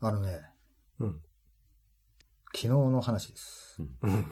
[0.00, 0.40] あのね、
[1.00, 1.20] うん
[2.54, 3.82] 昨日の話です。
[4.00, 4.24] うん。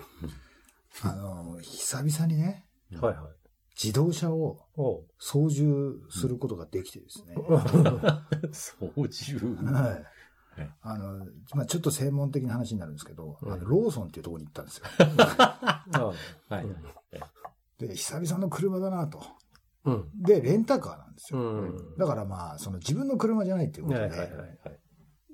[1.02, 2.64] あの、久々にね、
[2.98, 3.24] はいはい。
[3.76, 4.60] 自動車を。
[5.18, 7.34] 操縦することができてですね。
[8.52, 9.44] 操縦？
[9.72, 10.70] はいはい。
[10.82, 14.84] あの、まあちょっと専門的な話になるんですけど、うんあのローソンっていうところに行ったんですよ。
[15.28, 16.12] あ
[16.48, 16.66] はい。
[17.78, 19.22] で、久々の車だなと。
[19.84, 20.10] うん。
[20.22, 21.42] で、レンタカーなんですうよ。
[21.42, 21.96] ん。
[21.98, 24.10] だからまあ、その自分の車じゃないっていうことで。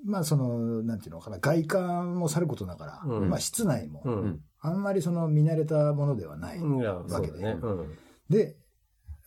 [0.03, 4.41] まあその、なんていうのかな、外観もさることながら、うんまあ室内も、うん。
[4.59, 6.59] あんまりその見慣れたものではない。
[6.59, 7.59] いや、わけでそうだね。
[7.61, 7.97] うん。
[8.29, 8.57] で、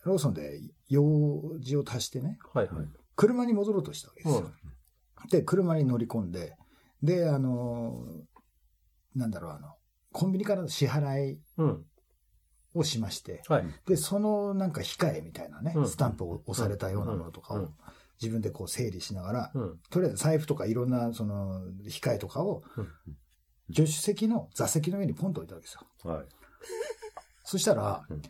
[0.03, 2.85] ローソンで用事を足してね、はいはい。
[3.15, 4.51] 車に戻ろうとしたわけですよ。
[5.29, 6.55] で、車に乗り込んで、
[7.01, 8.05] で、あの、
[9.15, 9.75] なんだろう、あの、
[10.11, 11.85] コンビニからの支払いうん。
[12.73, 13.65] をしまして、はい。
[13.87, 17.69] で、そのなんか控えみたいなね、うんスタンプを押されたようなものとかをうん
[18.21, 19.79] 自分でこう整理しながら、うん。
[19.89, 22.87] とりあえず財布とかいろんなその控えとかをうん
[23.73, 25.73] 助手席の座席の上にポンと置いたわけです
[26.05, 26.11] よ。
[26.11, 26.25] はい。
[27.43, 28.21] そしたらうん、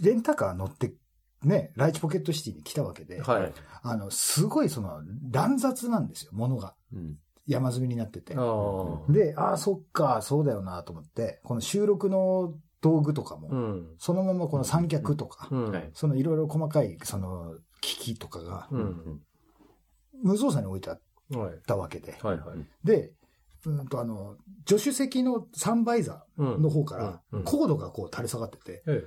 [0.00, 0.94] レンタカー乗って、
[1.42, 3.52] ね、ライチポケットシティに来たわけで、はい。
[3.82, 5.00] あの、すごいその
[5.30, 6.74] 乱雑なんですよ、物が。
[6.92, 7.18] うん。
[7.46, 8.40] 山積みになっててあ。
[8.40, 9.12] あ。
[9.12, 13.86] で、ああ、そっか、そうだよなと思って、この収録の道具とかも、うん。
[13.98, 15.70] そのままこの三脚とか、うん。
[15.70, 17.54] はいそのいろいろ細かい、その、
[17.84, 19.20] 機器とかが、うん。
[20.22, 21.58] 無造作に置いてあっはい。
[21.66, 22.16] たわけで。
[22.22, 22.86] はいはい。
[22.86, 23.12] で、
[23.66, 24.36] うんとあの、
[24.68, 29.06] 助手席のサンバイザうんーの方からコードがこう垂れ下がってて、ええ。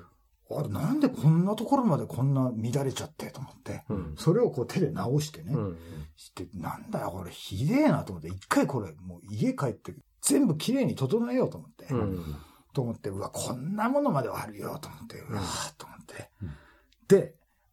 [0.50, 4.16] あれ、なんでこんなところまでこんな乱れちゃってと思って、うん。
[4.18, 5.78] それをこう手で直してね、うん。
[6.16, 12.36] して、なんだよ、これひでえなと思って、一回これ、もう家帰って、全部きれいに整えようと思って、うん。
[12.74, 15.87] と思って、うわ、こんなものまではあるよ、と思って、うわーと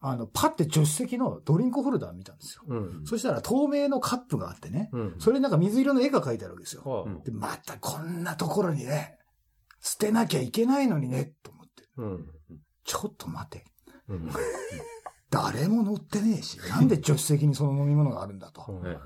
[0.07, 2.63] あの、パって助手席のドリンクホルダー見たんですよ。
[2.67, 3.07] うん。
[3.07, 5.15] そしたら透明のカップがあってね、うん。
[5.19, 6.83] それになんか水色の絵が描いてあるわけですよ。
[6.85, 9.19] はうんで、またこんなところにね、
[9.81, 12.27] 捨てなきゃいけないのにね、と思って、うん。
[12.85, 13.64] ちょっと待て。
[14.09, 14.31] うん。
[15.31, 18.61] 誰も乗ってねえし、なんで助手席にその飲み物があるんだと。
[18.61, 18.98] はい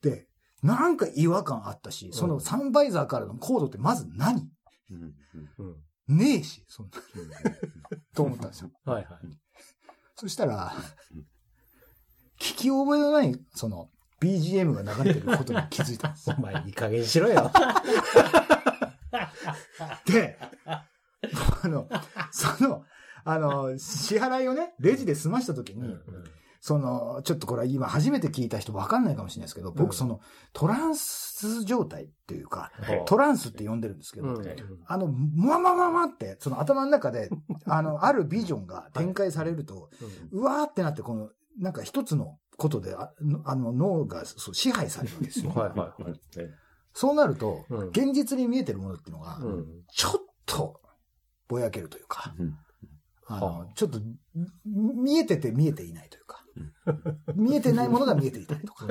[0.00, 0.28] で、
[0.62, 4.48] なんか違和感あったし、そのサンバイザーからのコードってまず何？
[4.90, 5.14] うん。
[5.58, 6.16] うん。
[6.16, 6.92] ねえし、そんな、
[8.14, 8.70] と思ったんですよ。
[8.84, 9.45] はいはい。
[10.16, 10.72] そしたら、
[12.40, 13.90] 聞き覚えのない、その、
[14.20, 16.42] BGM が流れてることに気づいたんですよ お。
[16.42, 17.52] 前いい加減にしろよ。
[20.06, 20.38] で、
[20.70, 21.88] あの、
[22.30, 22.84] その、
[23.24, 25.98] あの、支払いをね、レジで済ました時に、
[26.66, 30.20] その、ちょっとこれは今初めて聞いた人わかんないかもしれないですけど、うん僕その、
[30.52, 34.44] トランス状態っていうか、はいトランスって呼んでるんですけど、うん。
[34.84, 37.30] あの、もわまわまって、その頭の中で、
[37.66, 39.90] あの、あるビジョンが展開されると、
[40.32, 43.12] うわーってなって、この、なんか一つのことで、あ
[43.44, 45.50] あの、脳がそう支配されるわけですよ。
[45.50, 46.20] はいはいはい。
[46.94, 49.66] そうなると、うん現実に見えてるものっていうのが、うん。
[49.86, 50.12] ちょっ
[50.46, 50.80] と、
[51.46, 52.58] ぼやけるというか、うん。
[53.28, 54.00] あはの、ちょっと、
[54.64, 56.44] み見えてて見えていないというか、
[57.34, 58.86] 見えてないものが見えていたりとか、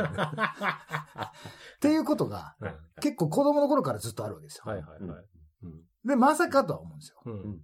[1.77, 4.63] っていうことが、はい結構子供の頃からずっとあるわけですよ。
[4.65, 5.25] はいはいはい。
[5.63, 5.81] うん。
[6.05, 7.21] で、まさかとは思うんですよ。
[7.25, 7.59] うん。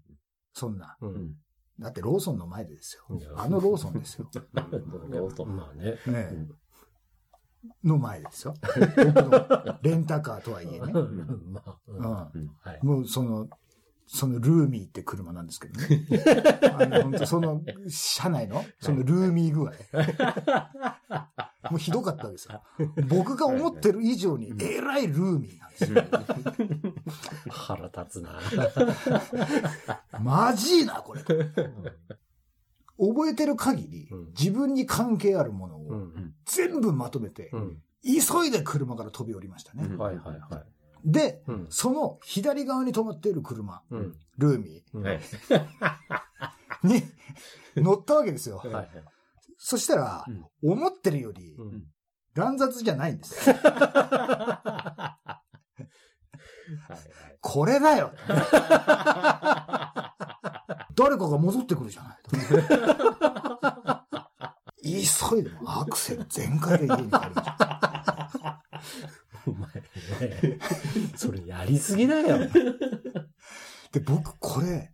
[0.53, 0.97] そんな。
[0.99, 1.35] うん。
[1.79, 3.03] だってローソンの前でですよ。
[3.37, 4.29] あのローソンですよ。
[5.09, 5.55] ローソン。
[5.55, 5.97] まあね。
[7.83, 8.55] の前ですよ。
[9.81, 10.93] レンタカーとはいえね。
[12.81, 13.47] もうその、
[14.13, 16.05] そのルーミーって車なんですけどね。
[16.77, 19.71] あの本当その、車内の、そのルーミー具合。
[21.71, 22.61] もうひどかったですよ。
[23.07, 26.03] 僕が思ってる以上に、えらいルーミーなんですよ。
[27.49, 28.37] 腹立つな。
[30.19, 31.21] マジいな、これ。
[31.23, 36.33] 覚えてる限りうん、自分に関係あるものをうん。
[36.45, 37.81] 全部まとめてう、ん。
[38.03, 39.83] 急いで車から飛び降りましたね。
[39.95, 40.65] はいはいはい。
[41.05, 41.67] で、うん。
[41.69, 44.15] その左側に止まっている車、うん。
[44.37, 45.03] ルーミうん
[46.89, 47.03] に
[47.75, 48.57] 乗ったわけですよ。
[48.57, 48.89] はいはい。
[49.57, 50.25] そしたら、
[50.63, 51.83] 思ってるよりうん
[52.33, 53.55] 乱雑じゃないんですよ。
[53.61, 55.17] は
[56.95, 56.97] い
[57.41, 58.11] これだよ
[60.95, 62.17] 誰かが戻ってくるじゃない。
[65.29, 68.63] 急いでもアクセル全開で家に帰りました。
[69.47, 69.69] お前
[70.31, 70.59] ね。
[71.15, 72.49] それやりすぎだよ。
[73.91, 74.93] で、僕これ、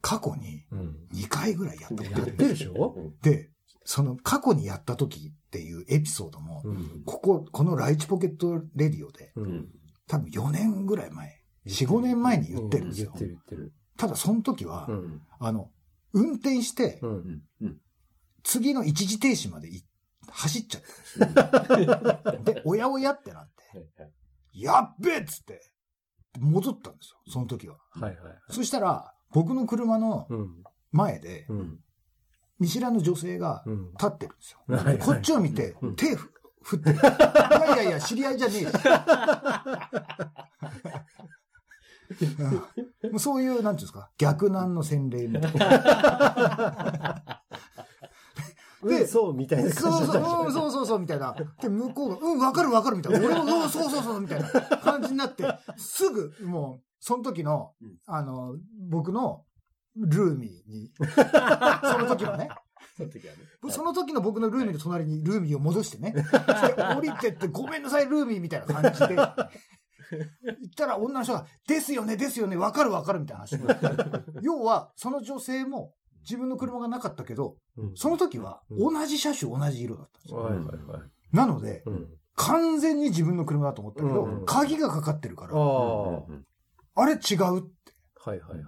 [0.00, 0.96] 過去にうん。
[1.12, 3.12] 2回ぐらいやったことあるやってるでしょ？
[3.22, 3.50] で、
[3.84, 7.02] その過去にやった時っていうエピソードも、うん。
[7.04, 9.68] ここ、このライチポケットレディオで、うん。
[10.06, 13.18] 多分4年ぐらい前、4、5年前に言ってるんですよ言っ。
[13.18, 13.72] てる言ってる。
[13.96, 15.22] ただその時は、うん。
[15.40, 15.70] あの、
[16.12, 17.00] 運転して。
[18.44, 19.82] 次の一時停止までい
[20.30, 20.82] 走っちゃっ
[21.34, 22.40] たんですよ。
[22.44, 23.57] で、おやおやってなって、
[24.52, 25.60] やっべえっつって、
[26.38, 27.76] 戻ったんですよ、その時は。
[27.90, 28.16] はいはい。
[28.50, 30.62] そしたら、僕の車のうん。
[30.90, 31.80] 前で、うん。
[32.58, 33.92] 見知らぬ女性がうん。
[33.92, 34.58] 立ってるんですよ。
[34.66, 36.32] はいはいこっちを見てうん、手ふ
[36.62, 36.96] 振ってる。
[36.96, 38.66] いやいやいや、知り合いじゃねえし。
[43.22, 47.22] そういう、なんていうんですか、逆難の洗礼みたいな。
[48.82, 51.34] で、そう、みたいなそうそう、うんそうそうそう、みたいな。
[51.60, 53.18] で、向こうが、うん、わかるわかる、みたいな。
[53.18, 54.48] 俺も、うん、そうそうそう、みたいな
[54.78, 55.44] 感じになって、
[55.76, 58.56] すぐ、もう、その時のうん、あの、
[58.88, 59.44] 僕の、
[59.96, 62.48] ルーミーに、その時のね、
[62.96, 63.38] その時はね。
[63.70, 66.14] その時の僕のルーミーの隣にルーミーを戻してね、
[66.96, 73.58] 降りてって、ごめんなさい、ルーミーみたいな感じで、 言ったら女の人が、ですよね、ですよね、わかるわかるみたいな話。
[74.42, 75.94] 要は、その女性も
[76.28, 80.40] 自分の車がなかったけど、うんその時はうん同じ車種、同じ色だったんですよ。
[80.40, 81.02] はいはいはい。
[81.32, 82.08] なので、うん。
[82.34, 85.60] 完全に自分の車だと思ったけど、うん鍵がかかってるから、ああ。
[85.60, 86.44] うんはうん
[87.00, 87.40] あれ違うってい
[88.26, 88.62] はいはい。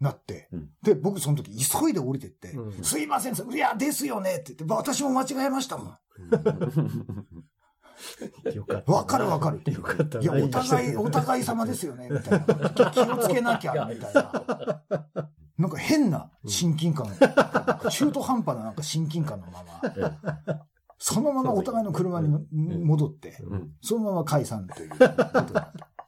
[0.00, 5.98] なって、うんで、僕その時急いで降りてって、うんすいません、いや、ですよねって言って、私も間違えましたもん。
[8.54, 8.92] よかった。
[8.92, 10.20] わかるわかるよかった。
[10.20, 12.70] いや、お互い、お互い様ですよね、みたいな。
[12.90, 14.82] 気をつけなきゃ、 みたいな。
[15.58, 17.06] なんか変な親近感。
[17.90, 20.60] 中途半端ななんか親近感のまま、
[20.98, 24.90] そのままお互いの車にの戻って、うんそのまま解散という。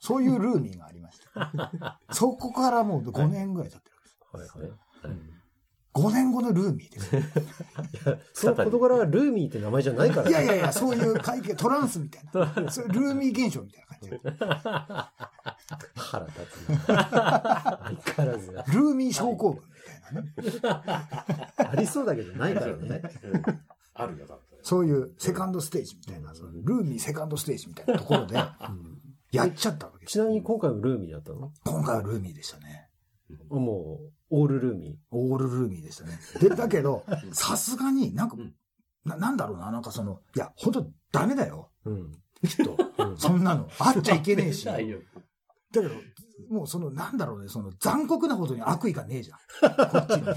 [0.01, 2.01] そういうルーミーがありました。
[2.13, 4.59] そこからもう5年ぐらい経ってるわけです。
[4.59, 4.75] はいは
[5.15, 5.38] い。
[5.95, 7.17] 5年後のルーミーです。
[7.17, 12.71] いや、その事柄はルーミーって名前じゃないからいやいやいや、そういう会計、トランスみたいな。
[12.71, 14.21] そルーミー現象みたいな感じで。
[15.97, 16.85] 腹立つな。
[16.87, 18.63] 相変わらずな。
[18.63, 19.69] ルーミー症候群み
[20.03, 20.61] たいなね。
[21.57, 23.03] ありそうだけどないからね。
[23.25, 23.43] うん
[23.99, 24.59] あるよ、だって。
[24.63, 28.37] そういうセカンドステージみたいな、そのルーミーセカンドステージみたいなところで、
[29.33, 30.13] やっちゃったわけです。
[30.13, 31.53] ちなみに今回もルーミーだったの？
[31.65, 32.89] 今回はルーミーでしたね。
[33.51, 36.19] もう、オールルーミオールルーミーでしたね。
[36.41, 38.55] で、だけど、 さすがになんかうん、
[39.05, 41.71] ななんだろうな、なんかその、いや、本当ダメだよ。
[41.87, 41.91] ー。
[41.91, 42.13] うん。
[42.47, 42.77] きっと。
[43.05, 43.69] うんそんなの。
[43.79, 44.65] あっちゃいけねえし。
[44.67, 44.99] だないよ
[45.73, 45.91] けど、
[46.51, 49.39] もうその、なんだろうね、その残酷なほどに悪意がねえじゃん。
[49.39, 50.25] こっちに。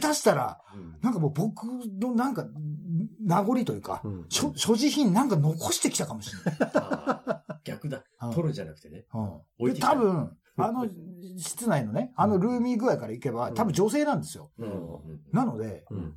[0.00, 2.46] 下手したら、うんなんかもう僕のなんか、
[3.20, 6.58] 名残というか、うん所所持品なんか残してきたかもしれない。
[7.64, 8.30] 逆だうん。
[8.30, 9.04] 取るんじゃなくてね。
[9.58, 10.86] うんで多分、あの
[11.38, 14.50] 室内のね、あのルーミー具合からいけば、多分女性なんですよ。
[15.32, 16.14] なので、うん。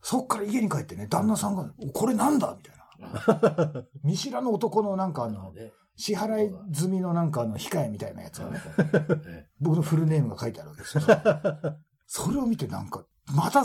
[0.00, 3.84] そっから家に帰ってね、旦那さんが、これなんだみたいな。
[4.02, 8.58] 見知らぬ男のなんかあの、ね支払い済みのなんかあの、控えみたいなやつがね、
[9.26, 11.02] ね僕のフルネームが書いてあるわけですよ。
[12.06, 13.64] それを見てなんか、また、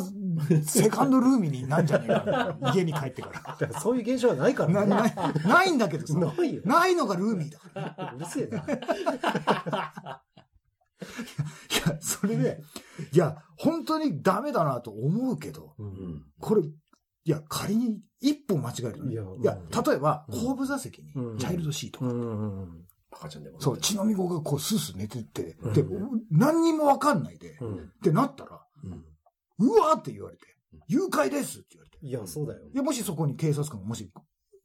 [0.65, 2.57] セカンドルーミーになんじゃねえか。
[2.73, 3.79] 家に帰ってから。
[3.79, 4.85] そういう現象はないから。
[4.85, 4.89] ね。
[4.89, 5.13] ない、
[5.47, 6.17] ないんだけどさ。
[6.17, 6.61] ないよ。
[6.65, 8.13] ないのがルーミーだから。
[8.15, 8.59] うるせえな。
[8.59, 8.63] い
[11.89, 12.61] や、それで、
[13.11, 15.83] いや、本当にダメだなと思うけど、う。
[15.83, 15.91] うん。
[15.91, 16.71] んこれ、い
[17.25, 19.13] や、仮に一歩間違えるとね。
[19.13, 20.43] いやいや、うん例えば、うん。
[20.45, 21.37] 後部座席にうん。
[21.37, 22.19] チャイルドシートが、うん。
[22.19, 22.23] う
[22.65, 22.85] ん。
[23.11, 23.43] 赤ちゃん。
[23.43, 23.61] でも。
[23.61, 25.73] そう、血のみ子がこうスースー寝てて、うん。
[25.73, 25.83] で、
[26.31, 27.55] 何にもわかんないで、っ
[28.01, 28.61] てなったら、
[29.65, 30.43] うわーって言われて、
[30.87, 32.05] 誘拐ですって言われて。
[32.05, 32.61] いや、そうだよ。
[32.73, 34.09] いや、もしそこに警察官がもし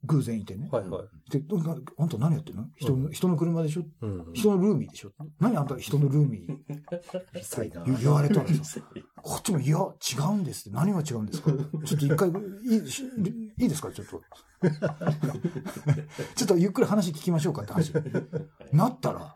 [0.05, 0.69] 偶然いてね。
[0.71, 1.31] はいはい。
[1.31, 2.65] で、どなあんた何やってんの？
[2.77, 3.83] 人の、人の車でしょ？
[4.01, 4.33] うん。
[4.33, 5.11] 人のルーミーでしょ？
[5.39, 5.57] 何？
[5.57, 6.57] あんた人のルーミー？
[7.85, 8.79] 言言われたらさ、
[9.21, 9.81] こっちも、いや、違
[10.33, 10.77] うんですって。
[10.77, 11.51] 何が違うんですか？
[11.85, 13.03] ちょっと一回、いいし
[13.57, 13.91] いいですか？
[13.91, 14.21] ちょっと。
[16.35, 17.93] ちょっとゆっくり話聞きましょうかって話。
[18.71, 19.35] なったら。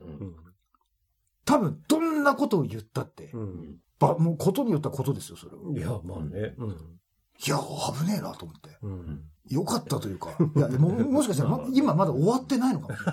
[1.46, 3.78] 多分、どんなことを言ったって、うん。
[4.08, 5.62] ばもうことによったことですよ、それは。
[5.72, 6.56] いや、まあね。
[6.58, 6.70] うん。
[6.70, 8.70] いや、危ねえなと思って。
[8.82, 9.24] うん。
[9.50, 13.06] よかったというか、いや、ももしかしたら、 ま今まだ終わってないのかもしれ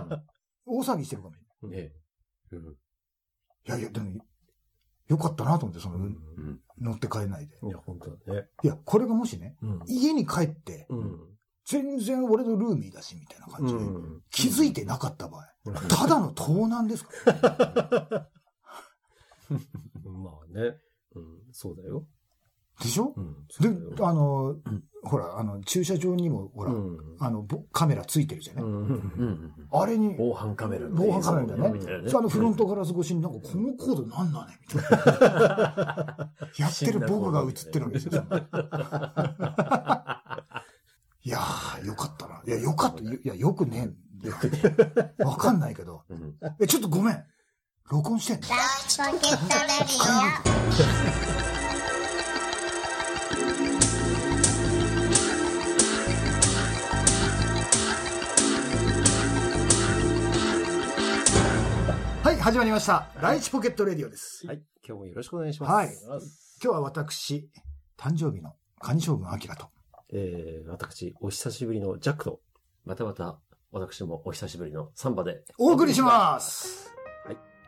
[0.00, 0.22] ない。
[0.66, 1.78] 大騒ぎしてるかもしれない。
[1.78, 1.92] ね
[2.52, 2.76] うん
[3.68, 4.24] いやいや、でも、
[5.08, 6.02] よかったなと思って、その、うん。
[6.02, 7.56] うん乗って帰れないで。
[7.62, 8.48] いや、本当だね。
[8.62, 9.80] いや、これがもしね、うん。
[9.86, 11.38] 家に帰って、うん。
[11.64, 14.22] 全然俺のルーミーだし、みたいな感じで、うん。
[14.30, 15.48] 気づいてなかった場合、
[15.88, 18.28] ただの盗難ですから。
[20.10, 20.76] まあね。
[21.14, 21.38] うん。
[21.52, 22.04] そうだよ。
[22.80, 23.14] でしょ？
[23.16, 23.46] うん。
[23.96, 24.56] であの、
[25.02, 26.98] ほら、あの、駐車場にも、ほら、うん。
[27.20, 28.70] あの、ぼカメラついてるじゃない、うん。
[28.70, 36.32] うんうんあれに、防犯カメラの防犯カメラだよねねあのフロントガラス越しになんか、このコードなんだねみたいな。
[36.58, 38.22] やってる僕が映ってるわけですよ。
[41.22, 42.42] いやー、よかったな。
[42.46, 43.02] いや、よかった。
[43.02, 43.90] いや、よくね
[45.18, 45.24] え。
[45.24, 46.02] わかんないけど。
[46.08, 47.24] うんえ、ちょっとごめん。
[47.88, 48.39] 録音してんの。
[48.39, 48.42] ライ
[48.88, 49.94] チポケットレディ
[62.24, 63.08] オはい、始まりました。
[63.20, 64.44] ライチポケットレディオです。
[64.48, 64.62] はい。
[64.84, 65.72] 今日もよろしくお願いします。
[65.72, 65.90] はい
[66.60, 67.48] 今日は私、
[67.96, 69.70] 誕生日のカニ将軍と。
[70.12, 72.40] えー、私、お久しぶりのジャックと、
[72.84, 73.38] またまた、
[73.70, 75.44] 私どもお久しぶりのサンバで。
[75.56, 76.95] お送りします。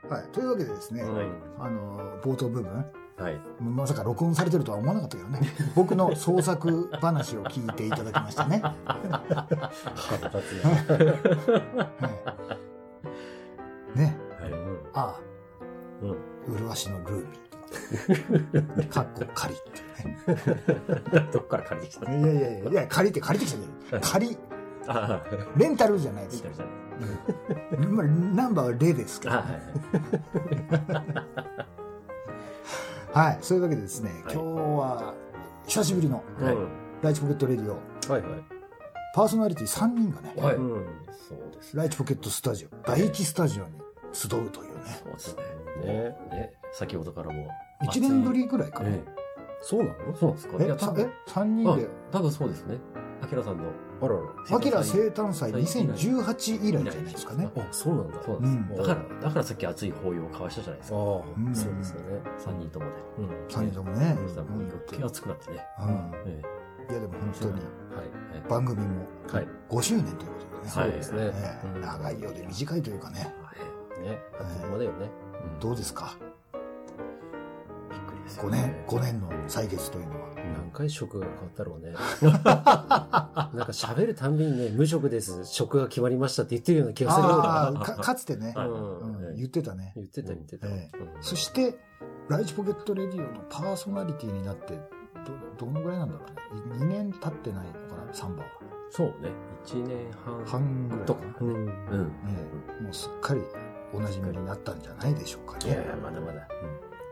[0.09, 0.23] はい。
[0.23, 0.33] はい。
[0.33, 1.27] というわけでですね、はい。
[1.59, 2.85] あの、冒頭部分、
[3.19, 3.41] はい。
[3.61, 5.41] まさか録音されてるとは思わなかったけどね。
[5.75, 8.63] 僕の創作話を聞いていただきましたね。
[8.87, 10.71] 腹立つな。
[10.95, 12.11] は
[13.95, 14.17] い、ね。
[14.41, 14.53] はい。
[14.53, 14.81] うん。
[14.95, 15.21] あ
[16.03, 16.11] うん。
[16.11, 16.15] あ、
[16.47, 18.89] 麗しのルーミー。
[18.89, 20.19] かっこ仮ってね。
[21.33, 23.61] どっから借りてきたいやいやいや、借りて借りてきた
[23.91, 24.39] けど、借り、
[24.87, 26.57] ああ、レンタルじゃないですよ見た。
[26.57, 26.69] じゃん。
[26.83, 26.88] うん
[27.89, 29.63] まあ、ナンバーはレですけど、あね。
[33.13, 33.27] はい。
[33.27, 33.39] はい。
[33.41, 35.15] そういうわけでですね、はい今日は、
[35.67, 36.57] 久しぶりの、はい。
[37.03, 38.23] ライチポケットレディオ、はい。
[39.15, 40.57] パーソナリティ3人がね、はい。
[40.57, 40.87] うん。
[41.29, 41.77] そうです。
[41.77, 43.71] ライチポケットスタジオ、第一スタジオに
[44.13, 45.43] 集うというね、そうですね。
[45.85, 46.17] ね。
[46.31, 46.53] ね。
[46.73, 47.49] 先ほどからも。
[47.83, 48.91] 1年ぶりぐらいかな。
[48.91, 49.03] ええ。
[49.61, 50.15] そうなの？
[50.17, 50.57] そうなんですか？
[50.61, 50.67] え、え？
[50.67, 52.79] 分、3人で、あ多分そうですね。
[53.23, 53.65] アキラさんの。
[54.01, 54.57] あらら。
[54.57, 57.51] アキラ生誕祭最近2018以来じゃないですかね。
[57.57, 58.15] あ、そうなんだ。
[58.25, 58.81] そうなんです。
[58.81, 60.97] うんだから、だからさっき熱い抱擁を交わしたじゃないですか。
[60.97, 61.03] ああ、
[61.37, 62.21] うんそうですよね。
[62.39, 62.93] 三人ともで。
[63.19, 63.27] うん。
[63.49, 64.17] 3人ともね。
[64.23, 65.67] そしたらもう余計熱くなってね。
[65.81, 66.43] うんえ
[66.91, 67.61] いやでも本当に。
[68.49, 69.49] 番組もはい。
[69.69, 70.71] 5周年ということでね。
[70.71, 71.33] そうですね
[71.83, 73.35] 長いようで短いというかね。
[73.43, 73.53] は
[73.99, 74.03] い。
[74.03, 74.19] ね。
[74.41, 75.11] あっという間だよね。
[75.55, 76.17] うんどうですか？
[78.29, 80.29] です5よ年ね。、5年の歳月というのは。
[80.55, 81.93] 何回職が変わったろうね。
[82.23, 87.27] なんか喋るたんびにね、無職です、職が決まりましたって言ってるような気がする。
[87.27, 89.93] かかつてね、はいうん言ってたね。
[89.97, 90.69] 言ってた言ってた。
[91.21, 91.79] そして、
[92.29, 94.75] ライチポケットレディオのパーソナリティになって、
[95.59, 96.85] ど、どのぐらいなんだろうね。
[96.85, 98.49] 2年経ってないのかな、サンバは。
[98.91, 99.31] そうね。
[99.65, 100.45] 一年半。
[100.45, 101.21] 半ぐらいとか。
[101.41, 101.49] うん。
[101.49, 101.65] うん。
[101.67, 101.73] ね
[102.83, 103.43] もうすっかり
[103.93, 105.67] おなじみになったんじゃないでしょうかね。
[105.67, 106.49] いやいや、まだまだ。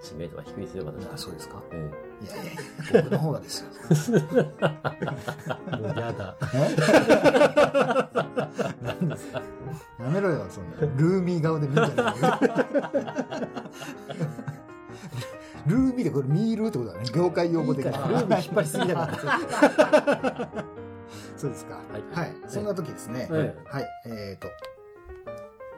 [0.08, 0.98] 知名度は低いですよ、まだ。
[1.12, 1.60] あそうですか？
[1.72, 1.90] え
[2.24, 2.62] いやいやいや、
[3.02, 3.66] 僕の方がですよ。
[5.78, 6.36] もうやだ。
[8.82, 9.42] 何 ですか
[10.00, 10.76] やめろよ、そんな。
[10.80, 12.02] ルーミー顔で見んじゃないよ
[15.66, 17.04] ルーミーでこれミールってことだね。
[17.12, 17.90] 業界用語的に。
[17.90, 19.18] いいからルーミー引っ張りすぎだから。
[21.36, 21.74] そうですか。
[21.74, 22.36] はいはい。
[22.46, 23.26] そんな時ですね。
[23.30, 23.46] はいは
[23.80, 23.86] い。
[24.06, 24.48] えっと、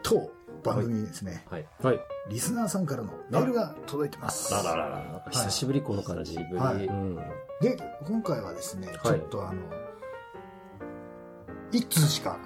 [0.02, 0.30] 当
[0.74, 1.66] 番組にですね、はい。
[1.82, 2.00] はい。
[2.28, 4.52] リスナーさんからのメールが届いてます。
[4.52, 5.24] らららら。
[5.30, 6.36] 久しぶりこの感じ。
[6.36, 7.16] はいうん。
[7.60, 9.62] で、今回はですね、ちょっとあの、
[11.70, 12.38] 一通しか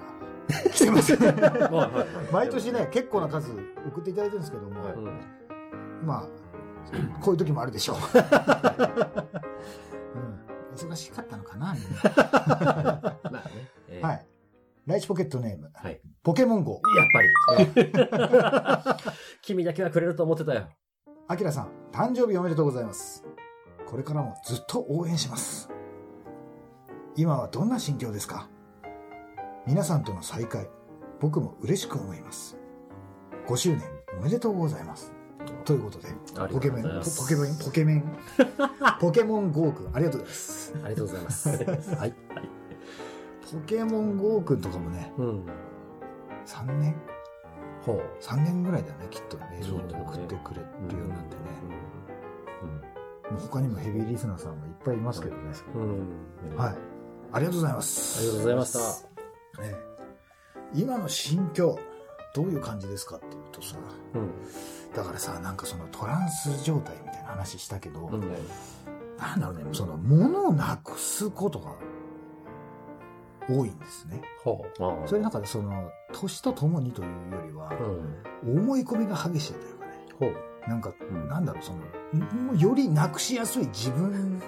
[0.73, 1.19] 来てません。
[1.23, 3.51] はいはいはい毎年ね、結構な数
[3.87, 5.19] 送っていただいてるんですけども、はいうん
[6.05, 6.27] まあ、
[7.21, 7.97] こういう時もあるでしょう。
[7.97, 7.99] う
[10.19, 13.71] ん、忙しかったのかな、みん まあね。
[13.89, 14.07] ええな。
[14.09, 14.25] はい。
[14.85, 16.01] ライチポケットネーム、はい。
[16.23, 16.81] ポケモン GO。
[16.95, 17.07] やっ
[17.73, 19.03] ぱり。
[19.41, 20.67] 君だけはくれると思ってたよ。
[21.27, 23.23] アキラさん、誕生日おめでとうございます。
[23.87, 25.69] これからもずっと応援します。
[27.15, 28.49] 今はどんな心境ですか？
[29.65, 30.69] 皆さんとの再会、
[31.21, 32.57] 僕も嬉しく思います。
[33.47, 33.81] 5周年
[34.19, 35.13] おめでとうございます。
[35.63, 36.09] ということで、
[36.51, 36.83] ポケメン。
[36.83, 36.89] ポ
[37.21, 38.17] ポケメン、ポケメン、
[38.99, 40.73] ポケ モン GO くん、ありがとうございます。
[40.75, 41.49] ありがとうございます。
[41.95, 42.13] はい。
[43.51, 45.45] ポケモン GO くんとかもね、うん。
[46.45, 46.95] 3年？
[47.81, 48.01] ほう。
[48.21, 51.41] 3年ぐらいだよね、きっとメールを送ってくれるようになってね。
[53.31, 53.37] うん。
[53.37, 55.41] 他にもヘビーリスナーさんがいっぱいいますけどね。
[55.75, 55.77] う
[56.53, 56.55] ん。
[56.55, 56.75] はい。
[57.33, 58.19] ありがとうございます。
[58.19, 59.07] ありがとうございます。
[59.61, 59.93] ええ
[60.75, 61.77] 今の心境、
[62.33, 63.75] どういう感じですかっていうとさ、
[64.15, 64.31] うん。
[64.95, 68.21] だからさ、なんかそのトランス状態みたいな話したけど、うん。
[69.19, 71.75] なんだろうね、その物をなくすことが
[73.49, 74.21] 多いんですね。
[75.05, 77.69] それなんかその、年とともにというよりは
[78.43, 78.47] う。
[78.49, 78.59] う、ん。
[78.59, 79.93] 思い込みが激しいというかね。
[80.67, 84.41] なんか、うんなんだろう、その、よりなくしやすい自分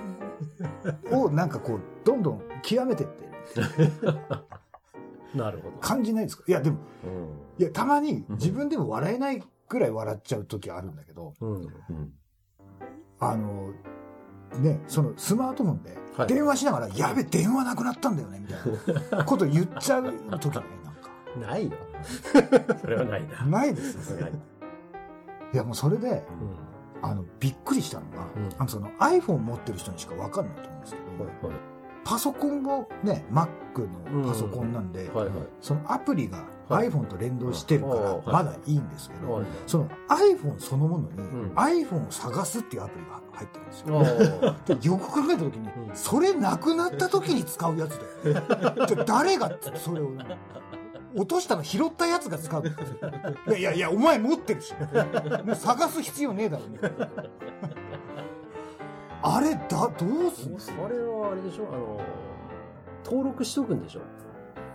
[1.12, 3.26] を なんかこう、どんどん極めてって
[3.62, 3.92] る
[5.36, 5.78] なるほど。
[5.80, 6.44] 感じないですか？
[6.48, 7.30] いや、でも、うん。
[7.58, 11.52] いや、たまに自分でも笑えないぐらい笑っちゃう時あるんだけど、うん。
[11.56, 12.14] うん。
[13.20, 13.72] あの、
[14.60, 21.50] ね、そのスマートフォンではい電話しながら、やべ、電話なくなったんだよね、みたいなこと言っちゃう時ね、なんか。
[21.52, 21.72] ないよ。
[22.82, 23.46] それはないな。
[23.46, 24.32] ないですよない。
[25.54, 26.26] いや、もうそれで、
[27.02, 27.10] うん。
[27.10, 31.00] あの、びっくりしたのが、うんあの、その iPhone 持ってる人にしかわかんないと思うんですけ
[31.44, 31.75] ど、はい
[32.06, 33.48] パソコンをね、Mac
[34.14, 35.34] のパソコンなんで、はいはい。
[35.60, 44.94] そのアプリがはい iPhone と連動してるからはいまだいいんですけど、はいその iPhone そのものにん iPhone を探すっていうアプリが入ってるんですよ。
[44.94, 49.04] よく考えた時に、うんそれなくなった時に使うやつだよ ね。
[49.06, 50.12] 誰がそれを、
[51.16, 52.74] 落としたの拾ったやつが使うのい
[53.54, 54.74] やいやいや、お前持ってるし。
[55.46, 57.08] もう探す必要ねえだろ、みたいな。
[59.28, 59.88] あれ、だ、ど
[60.28, 60.86] うすんの？
[60.86, 61.68] あれはあれでしょ？
[61.74, 62.00] あの、
[63.04, 64.02] 登録しとくんでしょ？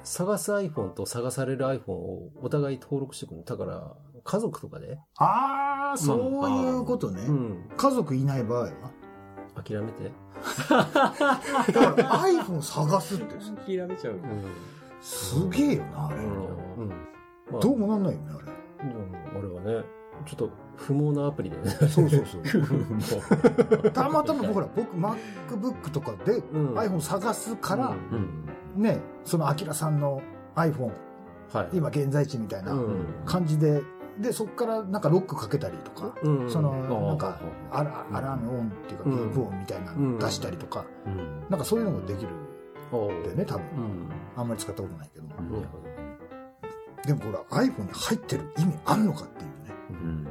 [0.02, 3.44] 探す iPhone と探される iPhone をお互い登録しておくの。
[3.44, 7.22] だから、家族とかで、ああ、そういうことね。
[7.22, 8.70] うん、家族いない場合は？
[9.62, 10.10] 諦めて。
[10.68, 10.90] だか
[11.68, 14.18] ら iPhone 探すってさ諦めちゃう。
[15.00, 16.16] すげえよな、あれ。
[16.18, 16.88] うん。
[17.52, 18.48] まあどうもなんないよね、あれ。
[18.82, 19.84] うん俺はね、
[20.26, 21.70] ちょっと不毛なアプリでね。
[21.70, 23.82] そうそうそう。
[23.84, 30.22] も たまたまほら、僕 MacBook とかでうん iPhone 探すから、うんね、そのアキラさんの
[30.54, 30.90] iPhone、
[31.52, 31.68] はい。
[31.72, 33.82] 今現在地みたいなうん感じで、
[34.18, 36.72] で、そこからなんかロックかけたりとか、うんその、
[37.06, 37.38] なんか、
[37.70, 42.28] アラアラームオンっていうか、ビうんープ音みたいなの出したりとか、うんなんかそういうのができる
[42.92, 43.62] おんだよね、多分。
[43.64, 44.08] うん。
[44.36, 45.26] あんまり使ったことないけど。
[45.38, 45.64] うん
[47.06, 49.49] でもほら、iPhone に入ってる意味あんのかっていうね。
[49.92, 50.08] うん。
[50.08, 50.26] うん。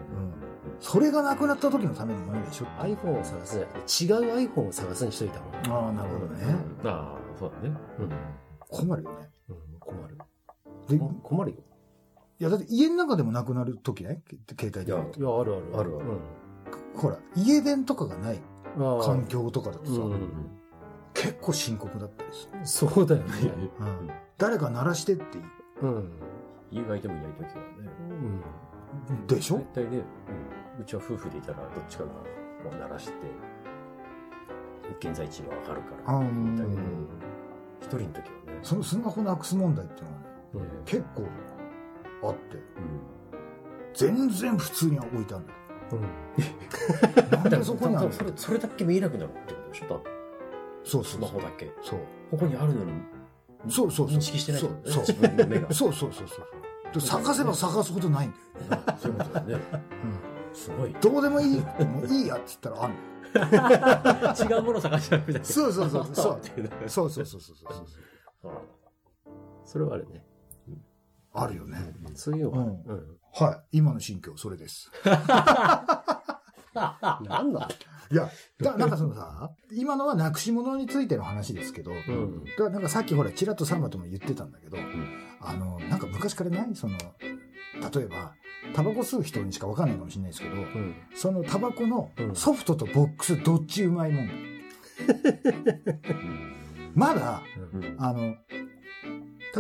[0.80, 6.56] それがなくなった時のためのものでしょ？iPhone を探すんじゃなくて、違う iPhone を探すにしといた方がああ、なるほどね。
[6.86, 7.76] ああ、そうだね。
[8.00, 8.12] うん。
[8.60, 9.30] 困るよね。
[9.50, 10.18] うん、困る。
[11.24, 11.58] 困るよ。
[12.40, 14.22] や、だって家の中でもなくなる時ね、
[14.60, 15.20] 携帯いやで。
[15.20, 15.80] いや、あるある。
[15.80, 16.06] あるある
[16.96, 18.42] ほら、家電とかがない
[18.78, 20.50] 環境とかだとさ、うん。
[21.14, 22.88] 結構深刻だったりする。
[22.92, 23.52] そうだよね。
[23.80, 24.10] うん。
[24.38, 25.24] 誰か鳴らしてって
[25.82, 26.12] うん。
[26.72, 27.90] 意外ともいない時はね。
[28.10, 28.42] うん。
[29.28, 29.58] でしょ？
[29.58, 30.04] 絶対ね、うん
[30.82, 32.22] うちは夫婦でいたらどっちかがも
[32.74, 33.14] う鳴らして、
[35.02, 36.20] 現在地はわかるから。
[36.20, 37.08] みたいなうん
[37.82, 38.16] 一人の時
[38.48, 38.60] はね。
[38.64, 40.08] そのスマホなくす問題っていう
[40.56, 41.24] のはね、うん結構
[42.28, 42.62] あって、うん
[43.94, 45.54] 全然普通に置いてあるんだ
[45.92, 46.02] うん。
[46.02, 46.08] よ。
[47.44, 50.02] なんでそこにあるそれ、それだけ見えなくなるってことでしょ？
[50.86, 51.22] そうそうそう。
[51.22, 51.72] マホだけ。
[51.82, 52.00] そう。
[52.32, 52.94] ここにあるのに、
[53.68, 54.18] そうそうそう。
[54.18, 54.72] 認識してないそう
[55.06, 55.74] 自分の目が。
[55.74, 56.46] そうそうそうそう。
[56.94, 58.34] で探せば探すほどないん
[58.70, 58.84] だよ。
[58.98, 59.64] そういうことだよね。
[59.74, 60.96] うんすごい。
[61.00, 64.56] どうでもいい、もういいやって言ったらあんの。
[64.56, 65.44] 違うもの探しなくて。
[65.44, 67.86] そうそうそうそうっていうねそうそうそうそうそう
[68.42, 68.52] そう。
[69.66, 70.26] それはあるね。
[71.34, 71.78] あるよね。
[72.16, 72.72] そういうのはある。
[72.72, 73.18] ううん。
[73.34, 73.78] はい。
[73.78, 74.92] 今の心境、それです。
[76.74, 77.70] なんだ
[78.12, 82.44] いや、だなんかそのさ、今のはなくし物についての話ですけど、うん。
[82.46, 84.78] だからなんかさっきほら、ちらっとサンバとも言ってたんだけど、
[85.42, 88.34] あの、なんか昔からないその、例えば、
[88.74, 90.96] タバコ吸う人にしかわかんないかもしれないですけど、うん。
[91.16, 94.28] そのタバコのうんソフトとボックスどっちうまいもん？
[94.28, 94.34] だ。
[96.96, 97.42] まだ、
[97.74, 98.36] うんあの、例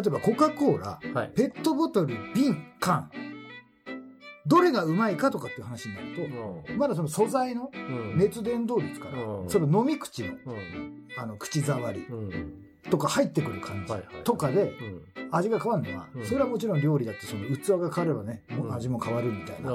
[0.07, 1.31] えばコカ・コーラ、はい。
[1.35, 3.09] ペットボトル、瓶、缶、
[4.45, 6.08] どれがうまいかとかっていう話になる
[6.67, 7.78] と、まだその素材のう
[8.15, 8.17] ん。
[8.17, 11.08] 熱伝導率から、うんその飲み口の、うん。
[11.17, 12.54] あの、口触りうん。
[12.89, 13.93] とか入ってくる感じ。
[14.23, 15.02] とかでうん。
[15.32, 19.73] 味が変わるのはう、んそれはもちろん料理だってその器が変わればね、味も変わるみたいなあ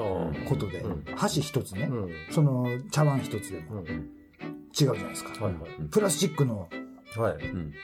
[0.49, 1.89] ことでうん、箸一つね。
[2.31, 3.87] その茶碗一つでもうん。
[3.87, 4.09] 違う
[4.73, 5.31] じゃないですか。
[5.91, 6.67] プラスチックの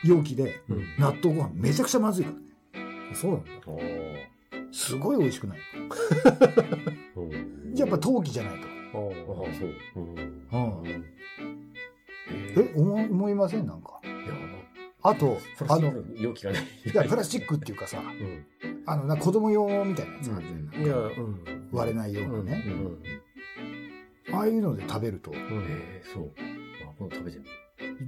[0.04, 0.84] 容器でうん。
[0.98, 2.32] 納豆ご飯めちゃくちゃまずいか
[2.74, 3.16] らね。
[3.16, 3.52] そうなんだ。
[4.72, 5.60] すごい美味しくない。
[7.16, 8.68] うんやっぱ陶器じゃないと。
[8.68, 9.74] あああ、そう。
[9.96, 11.06] うんうん
[12.34, 13.66] ええ、思い思いません？
[13.66, 14.00] なんか。
[14.04, 14.14] いや、
[15.04, 15.38] あと、
[15.70, 16.62] あの、容器がない。
[16.64, 18.46] いや、プラスチックっていうかさ、うん。
[18.86, 20.44] あの、な子供用みたいなやつじゃない
[20.84, 21.70] いや、うん。
[21.72, 22.64] 割れないようなね。
[24.34, 25.38] ああいうので食べると、うん。
[25.38, 25.64] うん。
[25.64, 26.32] ええ、そう。
[26.88, 27.50] あ、今度食べてみる。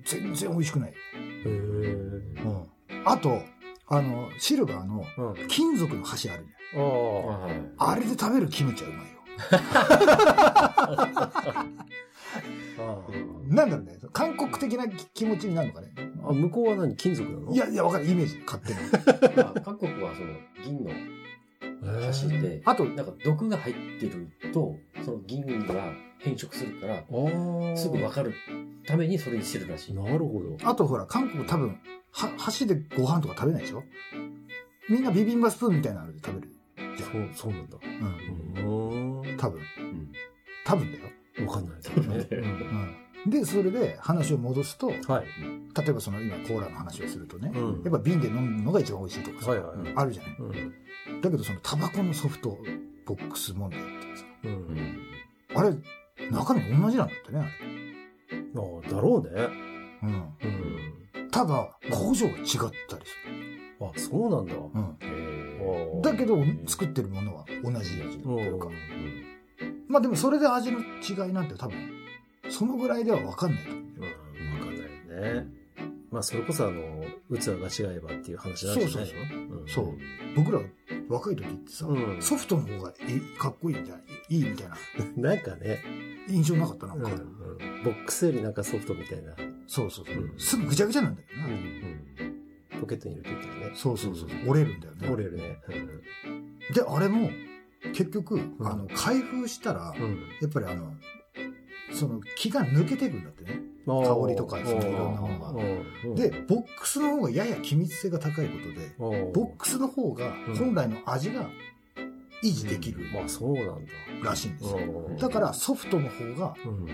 [0.06, 0.95] 全然美味しくないよ。
[0.95, 0.99] へ
[1.45, 1.49] え。
[1.49, 2.67] うん。
[3.06, 3.41] あと、
[3.88, 5.48] あの、シルバーのうん。
[5.48, 7.74] 金属の箸あるじゃん。
[7.78, 9.13] あれで食べるキムチはうまいよ。
[13.48, 13.98] なんだろうね。
[14.13, 15.91] 韓国的な気持ちになるのかね。
[16.24, 16.30] あ。
[16.30, 16.96] あ、向こうは何？
[16.96, 17.52] 金属なの？
[17.54, 18.06] い、や、いや、わかる。
[18.06, 18.39] イメージ。
[18.46, 18.80] 勝手に。
[19.36, 20.89] ま あ韓国はその銀の
[21.84, 27.04] 箸で、あと、なんか毒が入ってると、その銀が変色するから。
[27.76, 28.34] すぐわかる
[28.86, 29.93] ためにそれにしてるらしい。
[29.93, 30.58] なるほど。
[30.69, 31.80] あとほら、韓国多分、
[32.12, 33.84] は、箸でご飯とか食べないでしょ？
[34.89, 36.50] みんなビビンバスプーンみたいなので食べる。
[36.98, 37.78] そう、そうなんだ。
[37.82, 39.22] うん。
[39.24, 39.38] うん。
[39.38, 39.60] 多分。
[39.60, 40.12] うん
[40.65, 41.06] 多分だよ。
[41.46, 42.28] わかんないけどね。
[42.32, 42.96] うん。
[43.26, 45.26] で、それで話を戻すと、例はい。
[45.88, 50.36] えばその今コーラの話をするとね、うんやっぱ瓶で飲むのが一番美味しいとかさ、はいはいはいあるじゃない。
[50.40, 50.44] う
[51.18, 51.22] ん。
[51.22, 52.58] だけどそのタバコのソフト
[53.06, 54.48] ボックス問題ってさ、う。
[54.48, 54.98] うんん
[55.56, 55.72] あれ、
[56.32, 59.30] 中身同じなんだってね、あああ、だろうね。
[59.36, 59.50] れ。
[60.04, 60.10] うん。
[61.24, 61.30] うん。
[61.32, 62.44] ただ、工場が違っ
[62.90, 63.18] たりす
[63.80, 64.54] あ、そうなんだ。
[64.54, 64.60] る。
[64.74, 64.98] うん。
[65.02, 68.72] えだけど、作ってるものは同じうというかん。。
[69.88, 71.78] まあでもそれで味の違いなんて多分、
[72.50, 73.84] そのぐらいでは分かんないと思う。
[73.84, 75.48] うんわかんないよね。
[76.12, 77.04] まあ、それこそあの、
[77.36, 79.08] 器が違えばっていう話なんじゃない？
[79.08, 79.88] のそううんそう
[80.36, 80.60] 僕ら
[81.10, 84.40] 若い時ってさ、うんソフトの方がいいかっこいいみたいな、い？
[84.40, 84.68] いみたい
[85.18, 85.80] ななんかね、
[86.28, 87.08] 印象なかったなんか。
[87.08, 87.24] うんうん
[87.84, 89.34] ボックスよりなんかソフトみたいな。
[89.68, 91.48] そうそうそう、うんすぐぐちゃぐちゃなんだよな。
[91.48, 93.72] うんポケットに入れていね。
[93.76, 94.30] そうそうそう。
[94.48, 95.10] 折れるんだよね。
[95.10, 95.60] 折れるね。
[96.74, 97.30] で、あれも、
[97.94, 100.18] 結局、んあの、開封したら、うん。
[100.42, 100.94] やっぱりあの、
[101.94, 103.52] その気が抜けていくんだってね。
[103.54, 111.50] うん香りとかそのいろんなものがうんで、ボックスの方がやや機密性が高いことで、うんボックスの方が本来の味が
[112.42, 113.72] 維持できるまあ、そうなんだ。
[114.24, 114.78] らしいんですよ。
[114.78, 116.88] うんだからソフトの方がうん。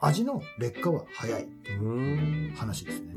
[0.00, 2.00] 味の劣化は早いっていうう
[2.50, 2.52] ん。
[2.56, 3.14] 話ですね。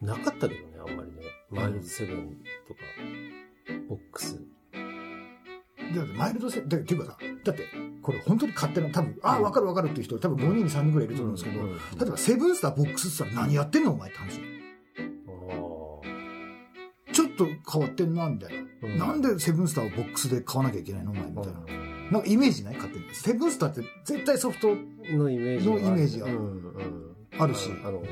[0.00, 1.16] なかったけどね、あんまりね。
[1.50, 2.80] マイルドセブンとか、
[3.88, 4.42] ボックス。
[5.96, 7.62] だってマイルドセだっていうかさ、だって
[8.02, 14.40] これ本当に勝手な、多分、ああ、わかるわかるっていう人多分5人に3人ぐらいいると思うんですけど、うん例えばセブンスターボックスって言ったら何やってんのお前って話。
[17.12, 18.60] ちょっと変わってんな、みたいな。
[18.60, 21.60] うんなんでセブンスターをボックスで買わなきゃいけないのお前みたいな。
[21.60, 23.06] うなんかイメージない勝手に。
[23.14, 26.38] セブンスターって絶対ソフトんのイメージのイメージがうんう
[26.80, 28.02] んあるしあの、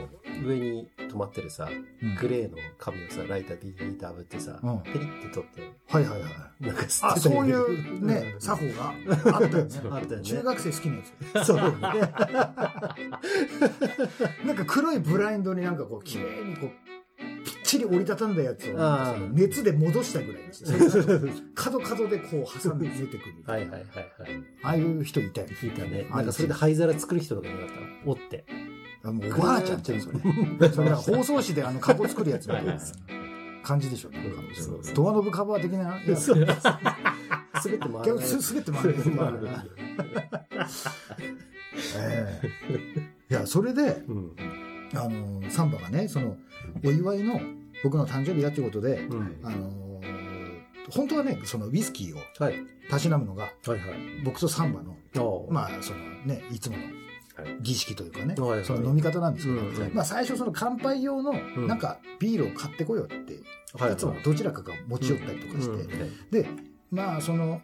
[0.44, 1.68] 上に止まってるさ、
[2.02, 6.26] うんグレーの紙をさ、ライタービーターぶってさ、うんペリって取って、はいはいは
[6.60, 6.66] い。
[6.66, 8.94] なんか吸あ、ってたそういようね、作法が
[9.36, 9.70] あったよね。
[9.90, 10.24] あったよね。
[10.24, 11.02] 中学生好きなや
[11.44, 11.46] つ。
[11.46, 11.62] そうね。
[14.46, 16.70] なんか黒いブラインドになんかこう、綺麗にこう、
[17.44, 20.72] ぴっちり折りたたんだやつを、熱で戻したぐらいにして、
[21.54, 23.72] 角角でこう挟んで出てくるみたいな。
[23.72, 24.44] はいはいはいはい。
[24.62, 25.56] ああいう人いたよね。
[25.60, 26.06] 聞いたね。
[26.10, 27.68] あなんかそれで灰皿作る人とかいなかっ
[28.04, 28.44] た折って。
[29.04, 30.68] あもうおばあちゃんじゃん、それ。
[30.70, 32.78] それは包装紙であの、 カゴ作るやつみたいな
[33.62, 34.12] 感じでしょ、う
[34.94, 36.28] ドアノブカバー的なやつ。
[36.28, 38.06] 滑って回らない。
[38.06, 39.38] 逆にす滑って回る回回る
[43.30, 44.36] いや、それで、うん。
[44.94, 46.36] あの、サンバがね、その、
[46.84, 47.40] お祝いの
[47.82, 49.40] 僕の誕生日だっていうことで、うん。
[49.42, 50.00] あの、
[50.90, 52.54] 本当はね、そのウイスキーをはい。
[52.90, 53.80] たしなむのが、はいはい。
[54.24, 54.96] 僕とサンバの、
[55.50, 56.92] まあ、そのね、いつものはい
[57.60, 63.40] 儀式というかね、はいはいその飲み方なんですけど、まあ最初その乾杯用の、んなんかビールを買ってこようって、
[63.74, 66.48] はいいつもどちらかが持ち寄ったりとかして、うんで、
[66.90, 67.60] まあその、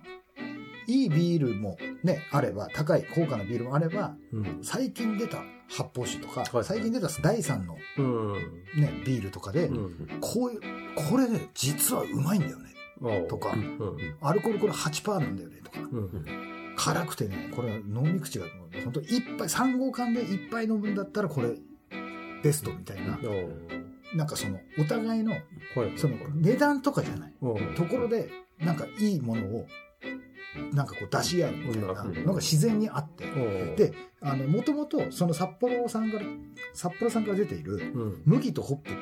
[0.87, 4.59] いいビールもね、あれば、高い高価なビールもあれば、うん。
[4.62, 8.33] 最近出た発泡酒とか、はい最近出た第3のうん。
[8.81, 10.18] ね、ビールとかで、うん。
[10.20, 10.61] こういう、
[11.11, 12.68] これね、実はうまいんだよね。
[13.28, 14.16] とかうん。
[14.20, 15.78] アルコールこれ8%なんだよね、とか。
[16.79, 16.95] うん。
[16.95, 18.47] 辛くてね、これは飲み口が、
[18.85, 21.55] 本当一杯、3号缶で一杯飲むんだったらこれ、
[22.43, 23.19] ベストみたいな
[24.14, 25.43] なんかその、お互いの、はい。
[25.97, 27.35] その、値段とかじゃない。
[27.41, 29.67] うんところで、なんかいいものを、
[30.73, 33.25] なんかこう出し合うみたいなうんのが自然にあって。
[33.77, 36.25] で、あの、もともと、その札幌さんから、
[36.73, 38.23] 札幌さんから出ている、うん。
[38.25, 39.01] 麦とホップって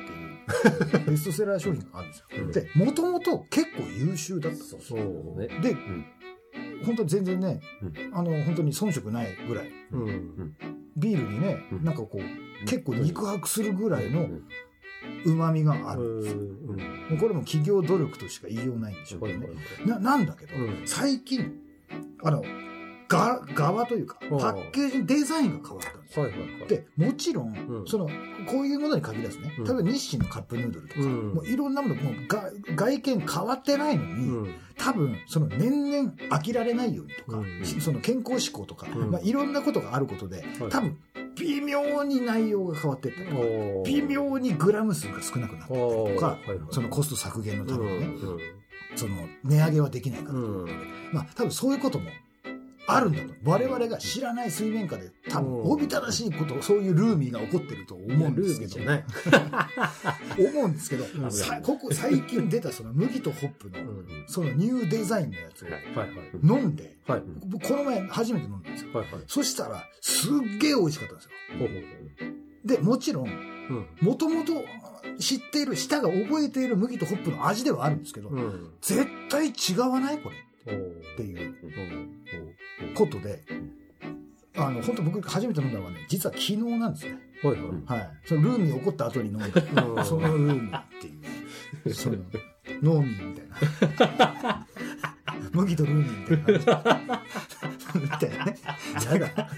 [0.99, 2.25] いう、ベストセラー商品があるんですよ。
[2.39, 4.79] うんで、もともと結構優秀だったそう
[5.39, 5.61] です。
[5.61, 6.05] で、ん
[6.85, 8.15] 本当に全然ね、うん。
[8.15, 10.55] あの、本当に遜色ないぐらい、うん。
[10.95, 11.83] ビールにね、うん。
[11.83, 14.43] なんかこう、結構肉薄するぐらいのうん。
[15.25, 16.39] 旨味があるんですよ。
[16.39, 16.77] うん。
[16.77, 19.47] もうこれも企業努力としか言いようないんでしょうけどね。
[19.85, 20.81] な、なんだけど、うん。
[20.85, 21.53] 最近、
[22.23, 22.43] あの、
[23.07, 24.39] が、側というか、うん。
[24.39, 26.25] パッケージデザインが変わったんですよ。
[26.25, 26.67] はいはいはい。
[26.67, 27.87] で、もちろん、うん。
[27.87, 28.09] その、
[28.45, 29.63] こういうものに限らずね、うん。
[29.63, 31.33] 例えば日清のカップヌードルとか、うん。
[31.33, 34.55] もういろんなもの、もうが外見変わってないのに、うん。
[34.77, 37.65] 多分、その年々飽きられないようにとか、うん。
[37.81, 39.11] その健康志向とか、うん。
[39.11, 40.69] まあ、いろんなことがあることで、はい。
[40.69, 40.97] 多分、
[41.37, 43.41] 微妙に内容が変わってったりとか、
[43.85, 46.59] 微妙にグラム数が少なくなってったりとか、はいはい。
[46.71, 48.39] そのコスト削減のためにね、うん
[48.95, 50.65] その値上げはできないから、うん。
[51.11, 52.09] まあ多分そういうことも
[52.89, 53.33] あるんだと。
[53.43, 58.91] 我々が知らない水面下で多分おびただしいこと、そういうルーミーが起こってると思うんルですけど。
[60.39, 61.05] 思うんですけど、
[61.63, 65.67] ここ最近出たその麦とホップの、うんそのニューデザインのやつを。
[66.43, 67.23] 飲んで、はい。
[67.45, 68.93] 僕この前初めて飲んだんですよ。
[68.93, 69.21] はいはい。
[69.27, 71.31] そしたら、すっげえ美味しかったんですよ。
[72.65, 73.29] で、もちろん。
[74.01, 74.63] もともと
[75.19, 78.71] 知っている、舌が覚えている麦とホップの味ではあるんですけど、うん。
[78.81, 80.19] 絶対違わない？
[80.19, 80.35] これ
[80.75, 81.55] っていう。
[82.93, 83.43] ことで、
[84.55, 85.73] あの、本当僕初めて飲ん。
[85.73, 86.93] だのはね、実は昨日なん。
[86.93, 87.17] ですね。
[87.43, 87.61] はいはい。
[87.85, 88.09] はい。
[88.25, 89.39] そのルーミー起こった後に飲ん。
[89.39, 91.11] だ、そのルーミーってい
[91.85, 92.17] う、その、
[92.81, 94.67] ノーミーみたいな。
[95.51, 97.23] 麦とルーミーみたいな
[97.93, 97.99] じ。
[97.99, 98.57] みたいなね。
[99.05, 99.19] なん。
[99.19, 99.49] か、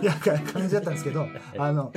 [0.00, 0.14] いや、
[0.52, 0.92] 感じだったん。
[0.94, 1.26] ですけど、
[1.58, 1.92] あの、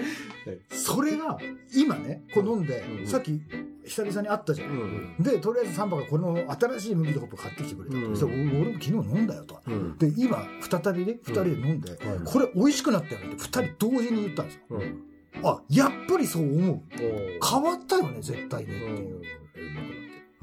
[0.71, 1.37] それが、
[1.75, 2.65] 今ね、こう飲ん。
[2.65, 3.07] で、うん。
[3.07, 3.41] さっき、
[3.85, 4.65] 久々に会ったじゃ。
[4.65, 5.23] うんん。
[5.23, 8.25] で、とりあえずサンバがこの新しい麦とホップ買ってきてくれたと。
[8.27, 9.59] うん俺も昨日飲んだよと。
[9.65, 9.97] うん。
[9.97, 14.61] で、今、再びね、二人で飲んで、はいこれ美味しくなったよねって二人同時に言ったんですよ。
[14.69, 15.03] うん。
[15.43, 16.81] あ、やっぱりそう思う。
[16.97, 19.21] 変わったよね、絶対ねっていう。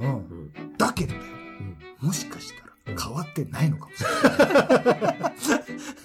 [0.00, 0.52] えうん。
[0.76, 1.22] だけどだよ。
[1.60, 2.52] うんもしかし
[2.84, 5.32] たら変わってないのかもしれない。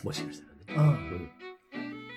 [0.03, 0.81] もしかしたらね。
[0.81, 0.85] うん。
[0.85, 1.29] うん。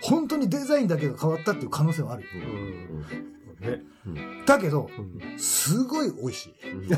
[0.01, 2.29] 本当にデザインだけが変わったっていう可能性はあるよ。
[2.35, 3.36] うん。
[3.61, 3.71] うん。
[3.71, 3.83] ね。
[4.07, 4.45] うん。
[4.47, 5.03] だけど、う
[5.35, 5.39] ん。
[5.39, 6.55] すごい美味しい。
[6.71, 6.89] うん。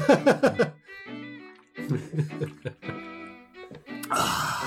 [4.11, 4.65] あ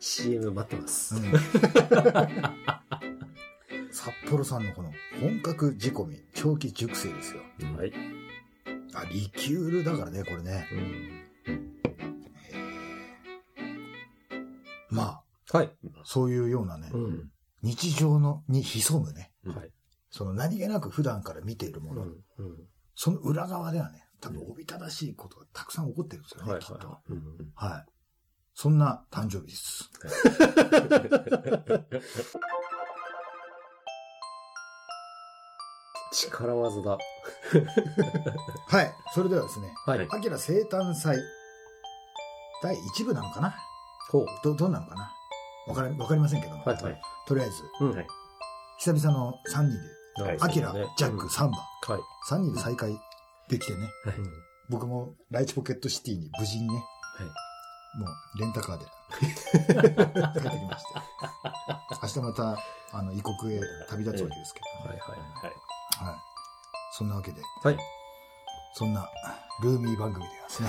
[0.00, 1.14] CM 待ってます。
[1.16, 1.32] うん。
[3.90, 4.64] 札幌さん。
[4.64, 7.42] のこの本格仕込み、長期熟成ですよ。
[7.76, 7.92] はい。
[8.94, 10.68] あ、リキュールだからね、これね。
[10.72, 11.24] うん。
[14.90, 15.20] ま
[15.50, 15.70] はい。
[15.96, 17.30] あ、そういうようなね、うん。
[17.64, 19.70] 日常のに潜むね、はい。
[20.10, 22.08] その何気なく普段から見ているもの、うん。
[22.08, 22.68] うん。
[22.94, 26.88] その裏側ではね、多分おびただしいことがたくさん起こってるんですよね、はいきっと。
[26.88, 27.22] はうん。
[27.54, 27.86] はい。
[28.54, 29.90] そんな誕生日です。
[36.12, 36.98] 力技だ。
[38.68, 38.94] はい。
[39.14, 40.06] それではですね、はい。
[40.10, 41.18] アキラ生誕祭、
[42.62, 43.56] 第1部なのかな？
[44.10, 44.26] ほう。
[44.44, 45.10] ど、どうなのかな？
[45.66, 47.00] わかり、わかりませんけど、はいはい。
[47.26, 47.94] とりあえず、うん。
[47.94, 48.06] はい
[48.76, 49.70] 久々の3人
[50.16, 52.00] で、はいアキラ、ジャック、サンバ、はい。
[52.28, 52.92] 3人で再会
[53.48, 54.30] できてね、はいうん
[54.70, 57.26] 僕もライチポケットシティに無事にね、はい
[57.96, 58.86] もうレンタカーで
[59.20, 61.04] 帰ってきました。
[62.02, 62.58] 明日また、
[62.92, 65.18] あの、異国へ旅立つわけですけど、はいはい。
[65.18, 66.10] はい。
[66.10, 66.18] はい。
[66.92, 67.78] そんなわけで、はい。
[68.76, 69.08] そんな
[69.62, 70.68] ルーミー番組ではですね、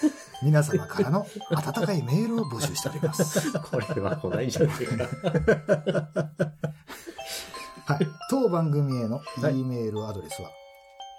[0.42, 3.52] 皆様からの温かいメールを募集しております。
[3.60, 5.04] これは来ないんじゃないか。
[7.94, 8.08] はい。
[8.30, 10.48] 当番組へのはい E メールアドレスは、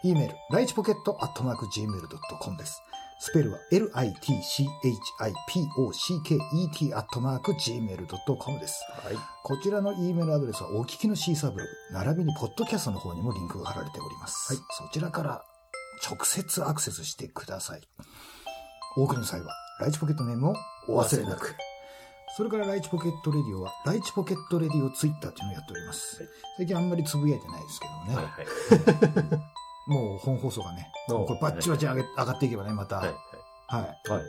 [0.04, 2.82] E メール、ライチポケットアットマーク Gmail.com です。
[3.20, 3.94] スペルは litchipocket
[6.96, 8.84] アットマーク Gmail.com です。
[9.04, 9.18] はい。
[9.44, 14.54] こちらの E メールアドレスはお聞きのシーサーブログ、並びにポッドキャストの方にもリンクが貼られております。
[14.54, 15.46] はいそちらから
[16.02, 17.82] 直接アクセスしてください。
[18.98, 20.56] お送りの際は、ライチポケットネームを
[20.88, 21.56] お忘れなく。
[22.36, 26.18] それからライチポケットレディオは、ライチポケットレディオツイッターっていうのをやっております。
[26.22, 28.16] はい最近あんまりつぶやいてないですけどもね。
[28.16, 29.42] はいはい。
[29.90, 34.12] もう本放送がね、おこれバッチバチ上げ上がっていけばね、また、ははいい。
[34.12, 34.24] はい。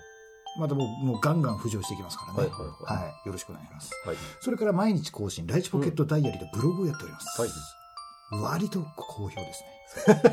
[0.59, 2.39] またもうもうガンガン浮上していきますからね。
[2.39, 3.27] はいはいはいはい。
[3.27, 3.91] よろしくお願いします。
[4.07, 4.17] はい。
[4.41, 7.41] それから毎日更新、ライチポケットダイアリーでブログをやっております。
[7.41, 7.51] はい
[8.31, 9.63] 割と好評です
[10.09, 10.23] ね。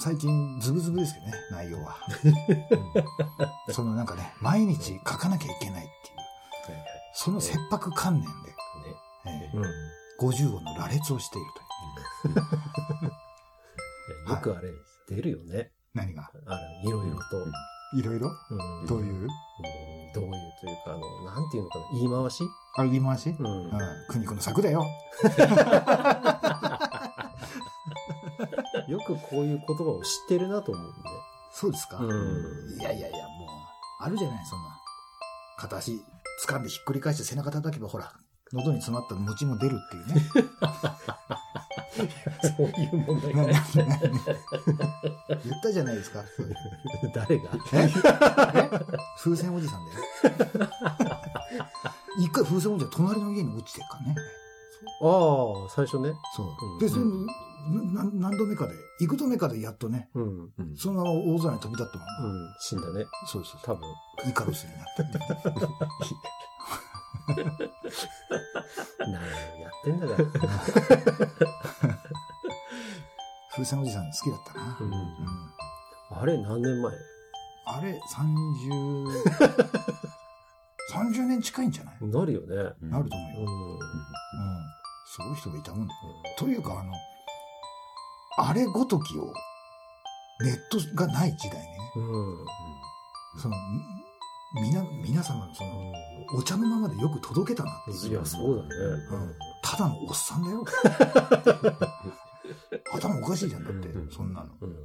[0.00, 1.96] 最近ズブズブですけどね、内容は。
[3.72, 5.88] そのなんかね、毎日書かなきゃいけないっ
[6.66, 8.28] ていう、はいはいその切迫観念で、
[9.30, 9.62] ねえうん。
[9.62, 9.66] ー
[10.20, 11.46] 50音の羅列をしている
[12.24, 14.30] という。
[14.34, 14.68] よくあれ、
[15.08, 15.70] 出るよね。
[15.94, 16.28] 何が？
[16.46, 17.22] あれ、いろいろと。
[17.96, 18.28] いろいろ？
[18.50, 19.14] うんどういう？
[19.14, 19.28] うん
[20.12, 22.44] どういうというか、あの、なんていうのかな、言い回し？
[22.76, 23.30] あ、言い回し？
[23.38, 23.70] うんうん。
[24.08, 24.84] 国子の策だよ。
[28.88, 30.94] よくこういう言葉を知ってるなと思うんで。
[31.52, 32.10] そうですか、うん
[32.80, 33.48] いやいやいや、もう、
[34.00, 34.76] あるじゃない、そんな。
[35.56, 36.02] 片足
[36.46, 38.12] 掴んでひっくり返して背中叩けば、ほら、
[38.52, 40.22] 喉に詰まった餅も出るっていうね。
[42.56, 43.52] そういう問題なが。
[43.52, 43.60] 言
[45.56, 46.24] ったじゃないですか。
[47.14, 47.50] 誰が？
[47.72, 47.84] え？
[47.84, 47.88] え？
[49.22, 49.98] 風船おじさんだよ。
[52.18, 54.16] 一回風船おじさん隣の家に落ちてるからね。
[55.02, 55.06] あ
[55.66, 56.12] あ、最初ね。
[56.34, 56.46] そう
[56.84, 56.88] う
[57.24, 57.26] ん。
[57.66, 60.22] 何度目かで、幾度目かでやっとね、うん。
[60.22, 60.52] うん。
[60.58, 63.06] うんそのまま大空に飛び立ったまま、死んだね。
[63.26, 63.88] そうですそう多分。
[64.28, 65.04] イカロスになって。
[68.98, 70.18] 何をやってんだから。
[73.52, 74.76] 風船おじさん好きだったな。
[74.80, 75.14] うんうん
[76.16, 76.92] あれ、何年前？
[77.66, 79.06] あれ、30、
[80.92, 81.96] 30年近いんじゃない？
[82.06, 82.46] なるよね。
[82.82, 83.50] うんなると思うよ。
[83.50, 83.72] うん。
[83.74, 83.78] うん。
[85.06, 86.00] すごい人がいたもんだよ。
[86.38, 86.92] というか、あの、
[88.36, 89.32] あれごときを、
[90.42, 92.02] ネットがない時代にね、うん。
[93.40, 93.56] その、
[94.60, 95.92] みな、皆様のその、
[96.36, 98.10] お茶のままでよく届けたなっていう。
[98.10, 98.68] いや、そうだね。
[99.10, 99.34] うん
[99.66, 100.62] ただのおっさんだよ。
[102.92, 104.50] 頭おかしいじゃん、だってうん、そんなの。
[104.60, 104.76] うん。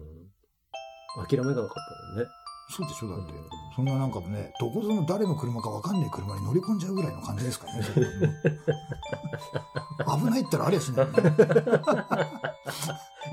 [1.28, 1.76] 諦めがなかった
[2.16, 2.30] もんね。
[2.70, 3.50] そうでしょ、だってうん。
[3.76, 7.84] そんななんかね、どこぞの誰の車かわかんない車に乗り込んじゃうぐらいの感じですからね。
[10.20, 11.12] 危ないったらありゃしない、ね。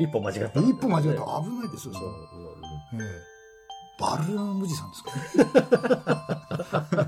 [0.01, 0.61] 一歩間違った。
[0.61, 2.11] 一歩間違ったら危ないですよ、そそう
[2.99, 3.05] れ。
[3.05, 3.37] ええ
[3.99, 5.11] バルーン無地さんですか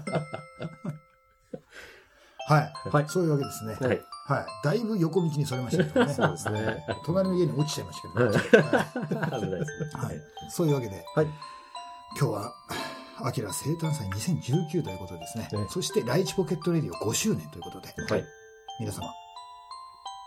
[2.48, 2.72] はい。
[2.90, 3.76] はいそういうわけですね。
[3.78, 4.00] はい。
[4.26, 4.46] はい。
[4.64, 6.14] だいぶ横道にそれましたけどね。
[6.14, 6.82] そうですね。
[7.04, 10.02] 隣の家に落ちちゃいましたけど、はいはい危ないですね。
[10.02, 10.22] はい。
[10.50, 11.26] そういうわけで、はい。
[12.16, 12.54] 今日は
[13.22, 15.48] アキラ生誕祭2019ということでですね。
[15.52, 18.24] ねそして、ライチポケットレディオ5周年ということで、はい。
[18.80, 19.08] 皆様、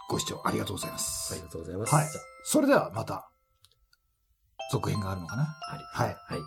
[0.09, 1.33] ご視聴ありがとうございます。
[1.33, 1.95] ありがとうございます。
[1.95, 2.07] はい。
[2.43, 3.29] それではまた、
[4.71, 5.43] 続編があるのかな？
[5.43, 6.07] ありはい。
[6.07, 6.39] はい。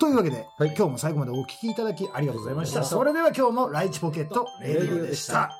[0.00, 2.80] というわけで、はい今日も最後までお聞きいただきありがとうございました。
[2.80, 5.50] ありがとうそれでは今日もライチポケットレディオでした。